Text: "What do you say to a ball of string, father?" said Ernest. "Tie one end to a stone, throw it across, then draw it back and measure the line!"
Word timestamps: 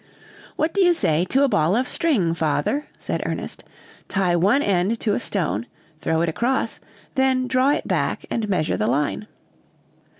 "What 0.55 0.73
do 0.73 0.81
you 0.81 0.95
say 0.95 1.25
to 1.25 1.43
a 1.43 1.47
ball 1.47 1.75
of 1.75 1.87
string, 1.87 2.33
father?" 2.33 2.87
said 2.97 3.21
Ernest. 3.23 3.63
"Tie 4.07 4.35
one 4.35 4.63
end 4.63 4.99
to 5.01 5.13
a 5.13 5.19
stone, 5.19 5.67
throw 5.99 6.21
it 6.21 6.27
across, 6.29 6.79
then 7.13 7.45
draw 7.45 7.69
it 7.69 7.87
back 7.87 8.25
and 8.31 8.49
measure 8.49 8.77
the 8.77 8.87
line!" 8.87 9.27